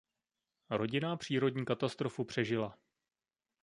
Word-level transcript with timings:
Rodina 0.69 1.17
přírodní 1.17 1.65
katastrofu 1.65 2.23
přežila. 2.25 2.77